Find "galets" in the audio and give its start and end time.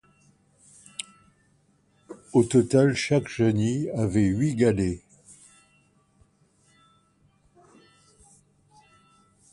4.55-5.03